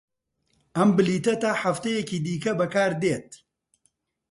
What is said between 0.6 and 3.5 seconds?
ئەم بلیتە تا هەفتەیەکی دیکە بەکاردێت.